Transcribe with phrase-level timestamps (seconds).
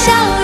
[0.00, 0.39] 笑。